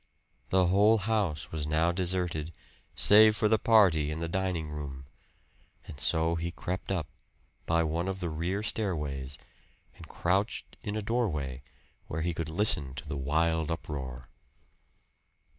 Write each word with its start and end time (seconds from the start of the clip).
The 0.49 0.65
whole 0.65 0.97
house 0.97 1.51
was 1.51 1.67
now 1.67 1.91
deserted, 1.91 2.51
save 2.95 3.35
for 3.37 3.47
the 3.47 3.59
party 3.59 4.09
in 4.09 4.19
the 4.19 4.27
dining 4.27 4.67
room; 4.71 5.05
and 5.85 5.99
so 5.99 6.33
he 6.33 6.49
crept 6.49 6.91
up, 6.91 7.05
by 7.67 7.83
one 7.83 8.07
of 8.07 8.19
the 8.19 8.31
rear 8.31 8.63
stairways, 8.63 9.37
and 9.95 10.07
crouched 10.07 10.75
in 10.81 10.95
a 10.95 11.03
doorway, 11.03 11.61
where 12.07 12.23
he 12.23 12.33
could 12.33 12.49
listen 12.49 12.95
to 12.95 13.07
the 13.07 13.15
wild 13.15 13.69
uproar. 13.69 14.27